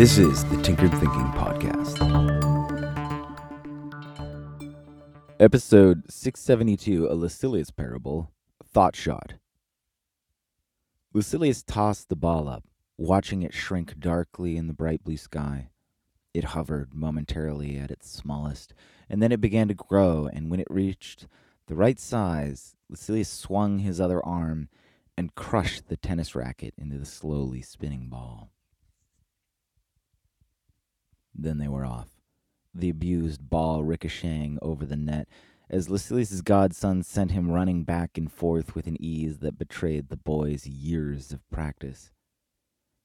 This 0.00 0.16
is 0.16 0.46
the 0.46 0.56
Tinkered 0.62 0.92
Thinking 0.92 1.30
Podcast. 1.32 1.98
Episode 5.38 6.10
672 6.10 7.06
A 7.06 7.12
Lucilius 7.12 7.70
Parable 7.70 8.30
Thought 8.64 8.96
Shot. 8.96 9.34
Lucilius 11.12 11.62
tossed 11.62 12.08
the 12.08 12.16
ball 12.16 12.48
up, 12.48 12.64
watching 12.96 13.42
it 13.42 13.52
shrink 13.52 14.00
darkly 14.00 14.56
in 14.56 14.68
the 14.68 14.72
bright 14.72 15.04
blue 15.04 15.18
sky. 15.18 15.68
It 16.32 16.44
hovered 16.44 16.94
momentarily 16.94 17.76
at 17.76 17.90
its 17.90 18.10
smallest, 18.10 18.72
and 19.10 19.22
then 19.22 19.32
it 19.32 19.40
began 19.42 19.68
to 19.68 19.74
grow, 19.74 20.30
and 20.32 20.50
when 20.50 20.60
it 20.60 20.70
reached 20.70 21.26
the 21.66 21.74
right 21.74 22.00
size, 22.00 22.74
Lucilius 22.88 23.28
swung 23.28 23.80
his 23.80 24.00
other 24.00 24.24
arm 24.24 24.70
and 25.18 25.34
crushed 25.34 25.88
the 25.88 25.98
tennis 25.98 26.34
racket 26.34 26.72
into 26.78 26.96
the 26.96 27.04
slowly 27.04 27.60
spinning 27.60 28.08
ball. 28.08 28.50
Then 31.42 31.56
they 31.56 31.68
were 31.68 31.86
off, 31.86 32.20
the 32.74 32.90
abused 32.90 33.48
ball 33.48 33.82
ricocheting 33.82 34.58
over 34.60 34.84
the 34.84 34.96
net 34.96 35.26
as 35.70 35.88
Lucilius's 35.88 36.42
godson 36.42 37.02
sent 37.02 37.30
him 37.30 37.50
running 37.50 37.82
back 37.82 38.18
and 38.18 38.30
forth 38.30 38.74
with 38.74 38.86
an 38.86 38.96
ease 39.00 39.38
that 39.38 39.58
betrayed 39.58 40.08
the 40.08 40.16
boy's 40.18 40.66
years 40.66 41.32
of 41.32 41.48
practice. 41.48 42.10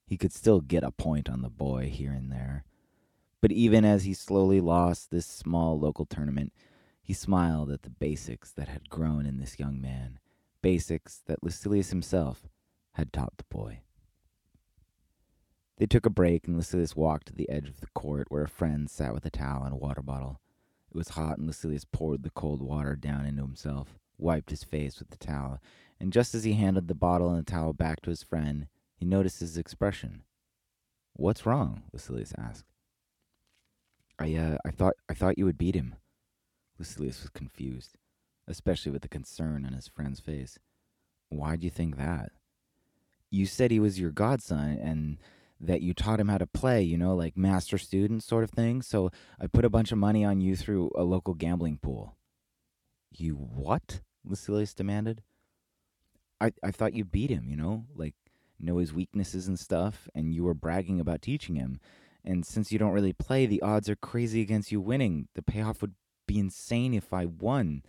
He 0.06 0.18
could 0.18 0.34
still 0.34 0.60
get 0.60 0.84
a 0.84 0.92
point 0.92 1.30
on 1.30 1.44
the 1.44 1.50
boy 1.50 1.90
here 1.90 2.12
and 2.12 2.30
there. 2.30 2.66
But 3.40 3.54
even 3.54 3.86
as 3.86 4.04
he 4.04 4.14
slowly 4.14 4.60
lost 4.60 5.12
this 5.12 5.26
small 5.26 5.80
local 5.80 6.06
tournament, 6.06 6.52
he 7.02 7.14
smiled 7.14 7.72
at 7.72 7.84
the 7.84 7.90
basics 7.90 8.52
that 8.52 8.68
had 8.68 8.90
grown 8.90 9.26
in 9.26 9.38
this 9.38 9.60
young 9.60 9.80
man, 9.80 10.20
basics 10.62 11.22
that 11.28 11.44
Lucilius 11.44 11.92
himself 11.92 12.50
had 12.94 13.14
taught 13.14 13.38
the 13.38 13.46
boy. 13.50 13.82
They 15.78 15.86
took 15.86 16.06
a 16.06 16.10
break, 16.10 16.48
and 16.48 16.56
Lucilius 16.56 16.96
walked 16.96 17.28
to 17.28 17.34
the 17.34 17.50
edge 17.50 17.68
of 17.68 17.82
the 17.82 17.88
court 17.88 18.28
where 18.30 18.44
a 18.44 18.50
friend 18.50 18.90
sat 18.90 19.14
with 19.14 19.26
a 19.26 19.30
towel 19.30 19.64
and 19.64 19.74
a 19.74 19.78
water 19.78 20.02
bottle. 20.02 20.40
It 20.90 20.96
was 20.96 21.10
hot, 21.10 21.38
and 21.38 21.48
Lucilius 21.48 21.86
poured 21.86 22.24
the 22.24 22.30
cold 22.30 22.62
water 22.62 22.96
down 22.96 23.26
into 23.26 23.42
himself, 23.42 24.00
wiped 24.18 24.52
his 24.52 24.64
face 24.64 25.00
with 25.00 25.10
the 25.10 25.18
towel, 25.18 25.60
and 26.00 26.14
just 26.14 26.34
as 26.34 26.44
he 26.46 26.54
handed 26.54 26.88
the 26.88 26.96
bottle 26.96 27.30
and 27.30 27.40
the 27.40 27.52
towel 27.52 27.74
back 27.74 28.02
to 28.02 28.10
his 28.10 28.24
friend, 28.24 28.68
he 28.96 29.06
noticed 29.06 29.42
his 29.42 29.58
expression. 29.58 30.24
What's 31.14 31.46
wrong? 31.46 31.84
Lucilius 31.94 32.34
asked. 32.38 32.66
I 34.18 34.34
uh 34.36 34.58
I 34.66 34.72
thought 34.72 34.96
I 35.10 35.14
thought 35.14 35.38
you 35.38 35.46
would 35.46 35.58
beat 35.58 35.76
him. 35.76 35.96
Lucilius 36.80 37.22
was 37.22 37.30
confused, 37.30 37.98
especially 38.48 38.92
with 38.92 39.02
the 39.02 39.10
concern 39.10 39.66
on 39.66 39.74
his 39.74 39.88
friend's 39.88 40.20
face. 40.20 40.58
Why'd 41.30 41.64
you 41.64 41.70
think 41.70 41.98
that? 41.98 42.32
You 43.30 43.46
said 43.46 43.72
he 43.72 43.80
was 43.80 44.00
your 44.00 44.12
godson 44.12 44.78
and 44.80 45.18
that 45.60 45.82
you 45.82 45.94
taught 45.94 46.20
him 46.20 46.28
how 46.28 46.38
to 46.38 46.48
play, 46.48 46.82
you 46.82 46.98
know, 46.98 47.16
like 47.16 47.38
master 47.38 47.78
student 47.78 48.24
sort 48.24 48.44
of 48.44 48.52
thing. 48.52 48.82
So 48.82 49.12
I 49.40 49.48
put 49.48 49.66
a 49.66 49.70
bunch 49.70 49.92
of 49.92 49.98
money 49.98 50.24
on 50.26 50.42
you 50.42 50.56
through 50.56 50.92
a 50.96 51.04
local 51.04 51.34
gambling 51.34 51.78
pool. 51.78 52.18
You 53.12 53.34
what? 53.34 54.02
Lucilius 54.26 54.74
demanded. 54.74 55.22
I, 56.42 56.52
I 56.62 56.72
thought 56.72 56.94
you 56.94 57.06
beat 57.06 57.30
him, 57.30 57.48
you 57.48 57.56
know, 57.56 57.86
like 57.96 58.16
know 58.60 58.78
his 58.78 58.94
weaknesses 58.94 59.48
and 59.48 59.60
stuff, 59.60 60.08
and 60.14 60.34
you 60.34 60.44
were 60.44 60.54
bragging 60.54 61.00
about 61.00 61.22
teaching 61.22 61.56
him. 61.56 61.80
And 62.24 62.46
since 62.46 62.72
you 62.72 62.80
don't 62.80 62.94
really 62.94 63.14
play, 63.14 63.46
the 63.46 63.62
odds 63.62 63.90
are 63.90 63.96
crazy 63.96 64.42
against 64.42 64.72
you 64.72 64.82
winning. 64.82 65.28
The 65.36 65.42
payoff 65.42 65.82
would 65.82 65.94
be 66.28 66.40
insane 66.40 66.94
if 66.94 67.14
I 67.14 67.26
won. 67.26 67.84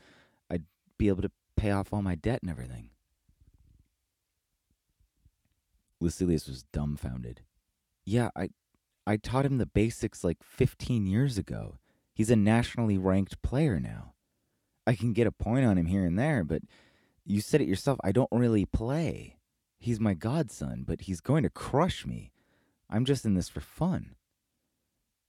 I'd 0.51 0.65
be 0.99 1.09
able 1.09 1.23
to 1.23 1.31
pay 1.57 1.71
off 1.71 1.93
all 1.93 2.03
my 2.03 2.15
debt 2.15 2.41
and 2.43 2.51
everything. 2.51 2.91
Lucilius 6.01 6.47
was 6.47 6.65
dumbfounded. 6.65 7.41
Yeah, 8.07 8.31
I 8.37 8.51
I 9.07 9.17
taught 9.17 9.45
him 9.45 9.59
the 9.59 9.67
basics 9.67 10.25
like 10.25 10.43
15 10.43 11.07
years 11.07 11.37
ago. 11.37 11.79
He's 12.15 12.31
a 12.31 12.37
nationally 12.37 12.97
ranked 12.97 13.43
player 13.43 13.79
now. 13.79 14.15
I 14.87 14.95
can 14.95 15.13
get 15.13 15.27
a 15.27 15.33
point 15.33 15.67
on 15.67 15.77
him 15.77 15.87
here 15.87 16.05
and 16.05 16.19
there, 16.19 16.45
but 16.45 16.63
you 17.25 17.41
said 17.41 17.61
it 17.61 17.69
yourself, 17.69 17.99
I 18.03 18.13
don't 18.13 18.31
really 18.33 18.65
play. 18.65 19.37
He's 19.79 20.01
my 20.01 20.15
godson, 20.15 20.85
but 20.87 21.03
he's 21.03 21.21
going 21.21 21.43
to 21.43 21.51
crush 21.51 22.07
me. 22.07 22.33
I'm 22.89 23.05
just 23.05 23.25
in 23.25 23.35
this 23.35 23.49
for 23.49 23.61
fun. 23.61 24.15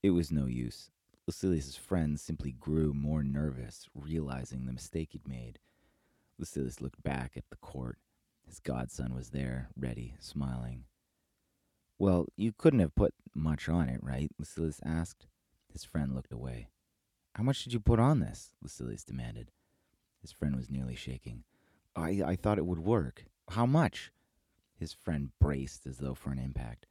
It 0.01 0.11
was 0.11 0.31
no 0.31 0.45
use. 0.45 0.89
Lucilius's 1.27 1.75
friend 1.75 2.19
simply 2.19 2.51
grew 2.53 2.93
more 2.93 3.23
nervous, 3.23 3.89
realizing 3.93 4.66
the 4.66 4.73
mistake 4.73 5.09
he'd 5.11 5.27
made. 5.27 5.59
Lucilius 6.39 6.79
looked 6.79 7.03
back 7.03 7.33
at 7.35 7.49
the 7.49 7.57
court. 7.57 7.97
His 8.45 8.59
godson 8.59 9.13
was 9.13 9.29
there, 9.31 9.69
ready, 9.75 10.16
smiling. 10.19 10.85
Well, 12.00 12.28
you 12.35 12.53
couldn't 12.56 12.80
have 12.80 12.96
put 12.96 13.13
much 13.34 13.68
on 13.68 13.90
it, 13.90 14.00
right? 14.03 14.30
Lucilius 14.38 14.80
asked. 14.85 15.28
His 15.72 15.84
friend 15.84 16.13
looked 16.13 16.31
away. 16.31 16.69
How 17.35 17.44
much 17.44 17.63
did 17.63 17.74
you 17.74 17.80
put 17.80 18.00
on 18.00 18.19
this? 18.19 18.52
Lucilius 18.62 19.03
demanded. 19.03 19.52
His 20.22 20.31
friend 20.31 20.56
was 20.56 20.69
nearly 20.69 20.96
shaking. 20.96 21.44
I, 21.96 22.22
I 22.25 22.35
thought 22.35 22.58
it 22.58 22.66
would 22.66 22.80
work. 22.80 23.25
How 23.50 23.66
much? 23.66 24.12
His 24.75 24.94
friend 24.94 25.30
braced 25.40 25.85
as 25.88 25.97
though 25.97 26.13
for 26.13 26.31
an 26.31 26.40
impact. 26.40 26.85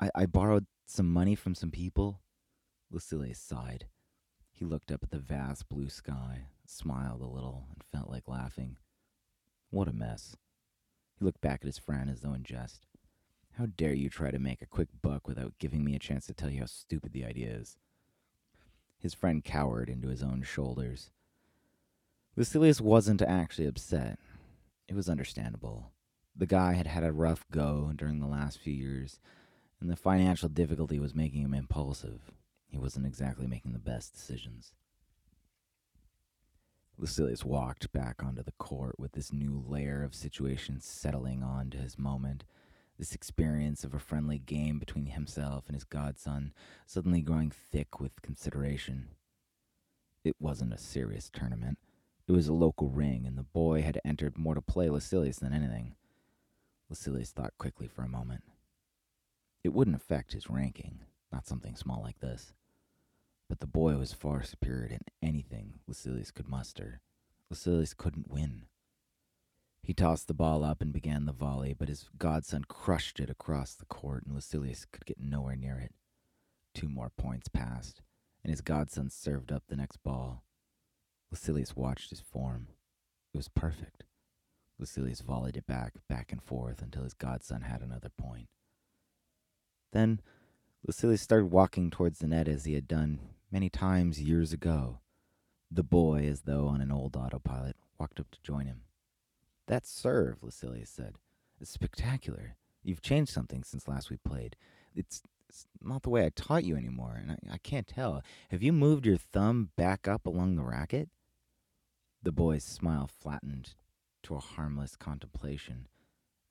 I, 0.00 0.10
I 0.14 0.26
borrowed 0.26 0.66
some 0.86 1.12
money 1.12 1.34
from 1.34 1.54
some 1.54 1.70
people. 1.70 2.20
Lucilius 2.90 3.38
sighed. 3.38 3.86
He 4.52 4.64
looked 4.64 4.92
up 4.92 5.02
at 5.02 5.10
the 5.10 5.18
vast 5.18 5.68
blue 5.68 5.88
sky, 5.88 6.46
smiled 6.66 7.22
a 7.22 7.26
little, 7.26 7.66
and 7.72 7.82
felt 7.82 8.10
like 8.10 8.28
laughing. 8.28 8.76
What 9.70 9.88
a 9.88 9.92
mess. 9.92 10.36
He 11.18 11.24
looked 11.24 11.40
back 11.40 11.60
at 11.62 11.66
his 11.66 11.78
friend 11.78 12.10
as 12.10 12.20
though 12.20 12.34
in 12.34 12.42
jest. 12.42 12.86
How 13.60 13.66
dare 13.66 13.92
you 13.92 14.08
try 14.08 14.30
to 14.30 14.38
make 14.38 14.62
a 14.62 14.66
quick 14.66 14.88
buck 15.02 15.28
without 15.28 15.58
giving 15.58 15.84
me 15.84 15.94
a 15.94 15.98
chance 15.98 16.24
to 16.24 16.32
tell 16.32 16.48
you 16.48 16.60
how 16.60 16.64
stupid 16.64 17.12
the 17.12 17.26
idea 17.26 17.50
is? 17.50 17.76
His 18.98 19.12
friend 19.12 19.44
cowered 19.44 19.90
into 19.90 20.08
his 20.08 20.22
own 20.22 20.42
shoulders. 20.44 21.10
Lucilius 22.36 22.80
wasn't 22.80 23.20
actually 23.20 23.66
upset. 23.66 24.18
It 24.88 24.94
was 24.94 25.10
understandable. 25.10 25.92
The 26.34 26.46
guy 26.46 26.72
had 26.72 26.86
had 26.86 27.04
a 27.04 27.12
rough 27.12 27.44
go 27.50 27.92
during 27.94 28.18
the 28.18 28.26
last 28.26 28.58
few 28.58 28.72
years, 28.72 29.20
and 29.78 29.90
the 29.90 29.94
financial 29.96 30.48
difficulty 30.48 30.98
was 30.98 31.14
making 31.14 31.42
him 31.42 31.52
impulsive. 31.52 32.32
He 32.66 32.78
wasn't 32.78 33.04
exactly 33.04 33.46
making 33.46 33.74
the 33.74 33.78
best 33.78 34.14
decisions. 34.14 34.72
Lucilius 36.96 37.44
walked 37.44 37.92
back 37.92 38.22
onto 38.24 38.42
the 38.42 38.52
court 38.52 38.98
with 38.98 39.12
this 39.12 39.34
new 39.34 39.62
layer 39.68 40.02
of 40.02 40.14
situation 40.14 40.80
settling 40.80 41.42
onto 41.42 41.76
his 41.76 41.98
moment 41.98 42.44
this 43.00 43.14
experience 43.14 43.82
of 43.82 43.94
a 43.94 43.98
friendly 43.98 44.38
game 44.38 44.78
between 44.78 45.06
himself 45.06 45.64
and 45.66 45.74
his 45.74 45.84
godson 45.84 46.52
suddenly 46.86 47.22
growing 47.22 47.50
thick 47.50 47.98
with 47.98 48.20
consideration. 48.20 49.08
It 50.22 50.36
wasn't 50.38 50.74
a 50.74 50.78
serious 50.78 51.30
tournament. 51.32 51.78
It 52.28 52.32
was 52.32 52.46
a 52.46 52.52
local 52.52 52.90
ring, 52.90 53.24
and 53.26 53.38
the 53.38 53.42
boy 53.42 53.80
had 53.80 54.02
entered 54.04 54.36
more 54.36 54.54
to 54.54 54.60
play 54.60 54.90
Lucilius 54.90 55.38
than 55.38 55.54
anything. 55.54 55.94
Lucilius 56.90 57.30
thought 57.30 57.56
quickly 57.56 57.88
for 57.88 58.02
a 58.02 58.08
moment. 58.08 58.44
It 59.64 59.72
wouldn't 59.72 59.96
affect 59.96 60.34
his 60.34 60.50
ranking, 60.50 61.00
not 61.32 61.46
something 61.46 61.76
small 61.76 62.02
like 62.02 62.20
this. 62.20 62.52
But 63.48 63.60
the 63.60 63.66
boy 63.66 63.96
was 63.96 64.12
far 64.12 64.42
superior 64.42 64.86
in 64.86 65.00
anything 65.26 65.80
Lucilius 65.88 66.30
could 66.30 66.48
muster. 66.48 67.00
Lucilius 67.48 67.94
couldn't 67.94 68.30
win. 68.30 68.66
He 69.82 69.94
tossed 69.94 70.28
the 70.28 70.34
ball 70.34 70.62
up 70.62 70.80
and 70.80 70.92
began 70.92 71.24
the 71.24 71.32
volley, 71.32 71.74
but 71.74 71.88
his 71.88 72.08
godson 72.18 72.64
crushed 72.64 73.18
it 73.18 73.30
across 73.30 73.74
the 73.74 73.86
court, 73.86 74.24
and 74.24 74.34
Lucilius 74.34 74.84
could 74.84 75.06
get 75.06 75.20
nowhere 75.20 75.56
near 75.56 75.78
it. 75.78 75.92
Two 76.74 76.88
more 76.88 77.10
points 77.16 77.48
passed, 77.48 78.02
and 78.44 78.50
his 78.50 78.60
godson 78.60 79.10
served 79.10 79.50
up 79.50 79.64
the 79.68 79.76
next 79.76 79.96
ball. 80.02 80.44
Lucilius 81.30 81.74
watched 81.74 82.10
his 82.10 82.20
form. 82.20 82.68
It 83.32 83.36
was 83.36 83.48
perfect. 83.48 84.04
Lucilius 84.78 85.20
volleyed 85.20 85.56
it 85.56 85.66
back, 85.66 85.94
back 86.08 86.32
and 86.32 86.42
forth, 86.42 86.82
until 86.82 87.04
his 87.04 87.14
godson 87.14 87.62
had 87.62 87.82
another 87.82 88.08
point. 88.08 88.48
Then 89.92 90.20
Lucilius 90.86 91.20
started 91.20 91.46
walking 91.46 91.90
towards 91.90 92.18
the 92.18 92.26
net 92.26 92.48
as 92.48 92.64
he 92.64 92.74
had 92.74 92.88
done 92.88 93.20
many 93.50 93.68
times 93.68 94.22
years 94.22 94.52
ago. 94.52 95.00
The 95.70 95.82
boy, 95.82 96.26
as 96.26 96.42
though 96.42 96.66
on 96.68 96.80
an 96.80 96.90
old 96.90 97.16
autopilot, 97.16 97.76
walked 97.98 98.18
up 98.18 98.30
to 98.30 98.42
join 98.42 98.66
him. 98.66 98.82
That 99.70 99.86
serve, 99.86 100.42
Lucilius 100.42 100.90
said, 100.90 101.14
is 101.60 101.68
spectacular. 101.68 102.56
You've 102.82 103.02
changed 103.02 103.32
something 103.32 103.62
since 103.62 103.86
last 103.86 104.10
we 104.10 104.16
played. 104.16 104.56
It's, 104.96 105.22
it's 105.48 105.68
not 105.80 106.02
the 106.02 106.10
way 106.10 106.26
I 106.26 106.30
taught 106.34 106.64
you 106.64 106.74
anymore, 106.74 107.16
and 107.16 107.30
I, 107.30 107.54
I 107.54 107.58
can't 107.58 107.86
tell. 107.86 108.20
Have 108.50 108.64
you 108.64 108.72
moved 108.72 109.06
your 109.06 109.16
thumb 109.16 109.70
back 109.76 110.08
up 110.08 110.26
along 110.26 110.56
the 110.56 110.64
racket? 110.64 111.08
The 112.20 112.32
boy's 112.32 112.64
smile 112.64 113.06
flattened 113.06 113.74
to 114.24 114.34
a 114.34 114.40
harmless 114.40 114.96
contemplation 114.96 115.86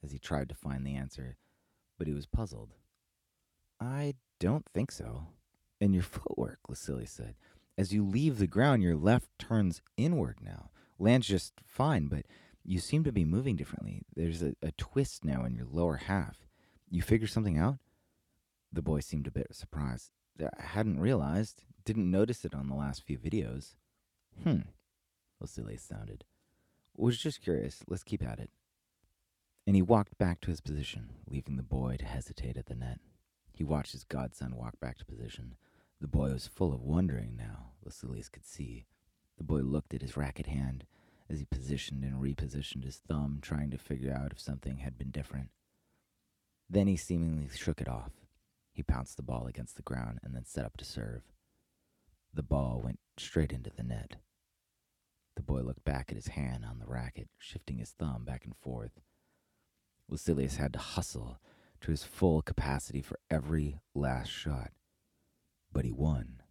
as 0.01 0.13
he 0.13 0.17
tried 0.17 0.47
to 0.47 0.55
find 0.55 0.87
the 0.87 0.95
answer, 0.95 1.35
but 1.97 2.07
he 2.07 2.13
was 2.13 2.25
puzzled. 2.25 2.73
I 3.81 4.13
don't 4.39 4.65
think 4.73 4.93
so. 4.93 5.27
And 5.81 5.93
your 5.93 6.03
footwork, 6.03 6.59
Lucilius 6.69 7.11
said. 7.11 7.35
As 7.77 7.91
you 7.93 8.01
leave 8.01 8.37
the 8.37 8.47
ground, 8.47 8.81
your 8.81 8.95
left 8.95 9.27
turns 9.37 9.81
inward 9.97 10.37
now. 10.41 10.69
Lands 10.97 11.27
just 11.27 11.53
fine, 11.65 12.07
but 12.07 12.25
you 12.63 12.79
seem 12.79 13.03
to 13.03 13.11
be 13.11 13.25
moving 13.25 13.55
differently. 13.55 14.03
There's 14.15 14.41
a, 14.41 14.55
a 14.61 14.71
twist 14.71 15.25
now 15.25 15.45
in 15.45 15.55
your 15.55 15.65
lower 15.69 15.97
half. 15.97 16.37
You 16.89 17.01
figure 17.01 17.27
something 17.27 17.57
out? 17.57 17.77
The 18.71 18.81
boy 18.81 18.99
seemed 18.99 19.27
a 19.27 19.31
bit 19.31 19.55
surprised. 19.55 20.11
I 20.39 20.61
hadn't 20.61 20.99
realized. 20.99 21.63
Didn't 21.85 22.11
notice 22.11 22.45
it 22.45 22.53
on 22.53 22.67
the 22.67 22.75
last 22.75 23.03
few 23.03 23.17
videos. 23.17 23.75
Hmm. 24.43 24.61
Lucilius 25.39 25.81
sounded. 25.81 26.25
Was 26.95 27.17
just 27.17 27.41
curious. 27.41 27.83
Let's 27.87 28.03
keep 28.03 28.23
at 28.23 28.39
it. 28.39 28.51
And 29.65 29.75
he 29.75 29.81
walked 29.81 30.17
back 30.17 30.41
to 30.41 30.49
his 30.49 30.61
position, 30.61 31.09
leaving 31.27 31.55
the 31.55 31.63
boy 31.63 31.97
to 31.99 32.05
hesitate 32.05 32.57
at 32.57 32.67
the 32.67 32.75
net. 32.75 32.99
He 33.53 33.63
watched 33.63 33.91
his 33.91 34.03
godson 34.03 34.55
walk 34.55 34.79
back 34.79 34.97
to 34.97 35.05
position. 35.05 35.55
The 36.01 36.07
boy 36.07 36.31
was 36.31 36.47
full 36.47 36.73
of 36.73 36.81
wondering 36.81 37.35
now, 37.37 37.71
Lucilius 37.83 38.29
could 38.29 38.45
see. 38.45 38.85
The 39.37 39.43
boy 39.43 39.59
looked 39.59 39.93
at 39.93 40.01
his 40.01 40.17
racket 40.17 40.47
hand 40.47 40.85
as 41.29 41.39
he 41.39 41.45
positioned 41.45 42.03
and 42.03 42.21
repositioned 42.21 42.83
his 42.83 42.97
thumb, 42.97 43.39
trying 43.41 43.69
to 43.71 43.77
figure 43.77 44.13
out 44.13 44.31
if 44.31 44.39
something 44.39 44.77
had 44.77 44.97
been 44.97 45.11
different. 45.11 45.49
Then 46.69 46.87
he 46.87 46.95
seemingly 46.95 47.49
shook 47.55 47.81
it 47.81 47.87
off. 47.87 48.11
He 48.71 48.83
pounced 48.83 49.17
the 49.17 49.23
ball 49.23 49.47
against 49.47 49.75
the 49.75 49.81
ground 49.81 50.19
and 50.23 50.35
then 50.35 50.45
set 50.45 50.65
up 50.65 50.77
to 50.77 50.85
serve. 50.85 51.23
The 52.33 52.43
ball 52.43 52.81
went 52.83 52.99
straight 53.17 53.51
into 53.51 53.71
the 53.75 53.83
net. 53.83 54.17
The 55.35 55.41
boy 55.41 55.61
looked 55.61 55.83
back 55.83 56.07
at 56.09 56.15
his 56.15 56.27
hand 56.27 56.65
on 56.65 56.79
the 56.79 56.85
racket, 56.85 57.29
shifting 57.37 57.77
his 57.77 57.91
thumb 57.91 58.23
back 58.25 58.45
and 58.45 58.55
forth. 58.55 58.99
Lucilius 60.07 60.57
had 60.57 60.73
to 60.73 60.79
hustle 60.79 61.39
to 61.81 61.91
his 61.91 62.03
full 62.03 62.41
capacity 62.41 63.01
for 63.01 63.19
every 63.29 63.79
last 63.93 64.29
shot. 64.29 64.71
But 65.71 65.85
he 65.85 65.91
won, 65.91 66.41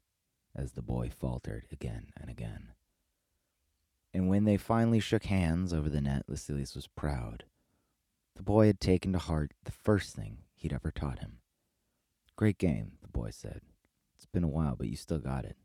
as 0.54 0.72
the 0.72 0.82
boy 0.82 1.10
faltered 1.10 1.66
again 1.70 2.08
and 2.20 2.30
again. 2.30 2.68
When 4.38 4.44
they 4.44 4.56
finally 4.56 5.00
shook 5.00 5.24
hands 5.24 5.72
over 5.72 5.88
the 5.88 6.00
net, 6.00 6.22
Lucilius 6.28 6.76
was 6.76 6.86
proud. 6.86 7.42
The 8.36 8.44
boy 8.44 8.68
had 8.68 8.78
taken 8.78 9.12
to 9.12 9.18
heart 9.18 9.50
the 9.64 9.72
first 9.72 10.14
thing 10.14 10.44
he'd 10.54 10.72
ever 10.72 10.92
taught 10.92 11.18
him. 11.18 11.38
Great 12.36 12.56
game, 12.56 12.92
the 13.02 13.08
boy 13.08 13.30
said. 13.32 13.62
It's 14.14 14.26
been 14.26 14.44
a 14.44 14.48
while, 14.48 14.76
but 14.76 14.86
you 14.86 14.94
still 14.94 15.18
got 15.18 15.44
it. 15.44 15.56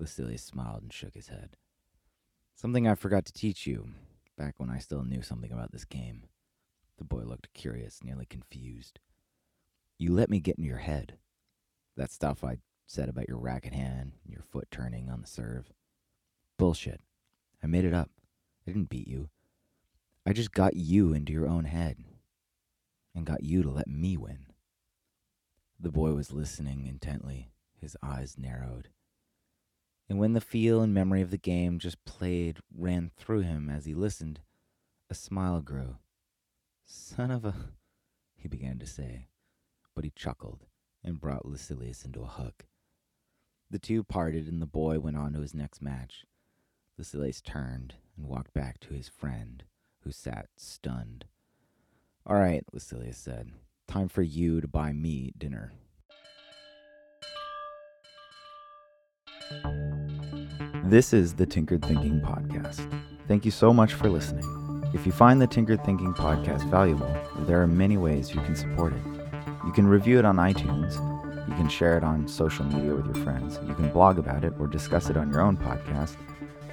Lucilius 0.00 0.42
smiled 0.42 0.82
and 0.82 0.92
shook 0.92 1.14
his 1.14 1.28
head. 1.28 1.58
Something 2.56 2.88
I 2.88 2.96
forgot 2.96 3.24
to 3.26 3.32
teach 3.32 3.68
you, 3.68 3.90
back 4.36 4.54
when 4.58 4.68
I 4.68 4.78
still 4.78 5.04
knew 5.04 5.22
something 5.22 5.52
about 5.52 5.70
this 5.70 5.84
game. 5.84 6.24
The 6.98 7.04
boy 7.04 7.22
looked 7.22 7.54
curious, 7.54 8.02
nearly 8.02 8.26
confused. 8.26 8.98
You 9.96 10.12
let 10.12 10.28
me 10.28 10.40
get 10.40 10.58
in 10.58 10.64
your 10.64 10.78
head. 10.78 11.18
That 11.96 12.10
stuff 12.10 12.42
I 12.42 12.58
said 12.88 13.08
about 13.08 13.28
your 13.28 13.38
racket 13.38 13.74
hand 13.74 14.14
and 14.24 14.32
your 14.32 14.42
foot 14.42 14.72
turning 14.72 15.08
on 15.08 15.20
the 15.20 15.28
serve. 15.28 15.70
Bullshit. 16.58 17.00
I 17.62 17.66
made 17.66 17.84
it 17.84 17.94
up. 17.94 18.10
I 18.66 18.70
didn't 18.70 18.90
beat 18.90 19.08
you. 19.08 19.28
I 20.26 20.32
just 20.32 20.52
got 20.52 20.76
you 20.76 21.12
into 21.12 21.32
your 21.32 21.46
own 21.46 21.64
head 21.64 21.98
and 23.14 23.24
got 23.24 23.44
you 23.44 23.62
to 23.62 23.70
let 23.70 23.88
me 23.88 24.16
win. 24.16 24.46
The 25.78 25.92
boy 25.92 26.12
was 26.12 26.32
listening 26.32 26.86
intently, 26.86 27.50
his 27.80 27.96
eyes 28.02 28.36
narrowed. 28.38 28.88
And 30.08 30.18
when 30.18 30.32
the 30.32 30.40
feel 30.40 30.82
and 30.82 30.94
memory 30.94 31.22
of 31.22 31.30
the 31.30 31.36
game 31.36 31.78
just 31.78 32.04
played 32.04 32.58
ran 32.74 33.10
through 33.16 33.40
him 33.40 33.68
as 33.68 33.86
he 33.86 33.94
listened, 33.94 34.40
a 35.10 35.14
smile 35.14 35.60
grew. 35.60 35.96
Son 36.84 37.30
of 37.30 37.44
a. 37.44 37.54
he 38.36 38.48
began 38.48 38.78
to 38.78 38.86
say, 38.86 39.28
but 39.94 40.04
he 40.04 40.10
chuckled 40.10 40.66
and 41.02 41.20
brought 41.20 41.46
Lucilius 41.46 42.04
into 42.04 42.22
a 42.22 42.26
hug. 42.26 42.64
The 43.70 43.78
two 43.78 44.04
parted, 44.04 44.46
and 44.46 44.62
the 44.62 44.66
boy 44.66 45.00
went 45.00 45.16
on 45.16 45.32
to 45.32 45.40
his 45.40 45.54
next 45.54 45.82
match. 45.82 46.24
Lucilius 46.98 47.42
turned 47.42 47.94
and 48.16 48.26
walked 48.26 48.54
back 48.54 48.80
to 48.80 48.94
his 48.94 49.06
friend, 49.06 49.64
who 50.02 50.10
sat 50.10 50.46
stunned. 50.56 51.26
All 52.24 52.36
right, 52.36 52.64
Lucilius 52.72 53.18
said. 53.18 53.50
Time 53.86 54.08
for 54.08 54.22
you 54.22 54.62
to 54.62 54.66
buy 54.66 54.92
me 54.92 55.34
dinner. 55.36 55.72
This 60.84 61.12
is 61.12 61.34
the 61.34 61.44
Tinkered 61.44 61.84
Thinking 61.84 62.20
Podcast. 62.22 62.88
Thank 63.28 63.44
you 63.44 63.50
so 63.50 63.74
much 63.74 63.92
for 63.92 64.08
listening. 64.08 64.44
If 64.94 65.04
you 65.04 65.12
find 65.12 65.42
the 65.42 65.46
Tinkered 65.46 65.84
Thinking 65.84 66.14
Podcast 66.14 66.64
valuable, 66.70 67.14
there 67.40 67.60
are 67.60 67.66
many 67.66 67.98
ways 67.98 68.34
you 68.34 68.40
can 68.40 68.56
support 68.56 68.94
it. 68.94 69.02
You 69.66 69.72
can 69.72 69.86
review 69.86 70.18
it 70.18 70.24
on 70.24 70.36
iTunes, 70.36 70.94
you 71.46 71.54
can 71.56 71.68
share 71.68 71.98
it 71.98 72.04
on 72.04 72.26
social 72.26 72.64
media 72.64 72.94
with 72.94 73.04
your 73.04 73.22
friends, 73.22 73.60
you 73.68 73.74
can 73.74 73.90
blog 73.90 74.18
about 74.18 74.44
it 74.44 74.54
or 74.58 74.66
discuss 74.66 75.10
it 75.10 75.18
on 75.18 75.30
your 75.30 75.42
own 75.42 75.58
podcast 75.58 76.16